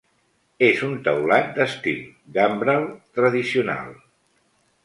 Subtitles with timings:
[0.67, 2.01] És un teulat d'estil
[2.39, 3.97] gambrel tradicional.